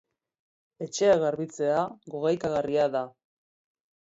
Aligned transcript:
Etxea 0.85 1.17
garbitzea 1.23 1.83
gogaikarria 2.15 2.89
da. 2.97 3.05